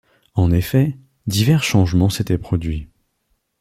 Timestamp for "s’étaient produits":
2.09-2.89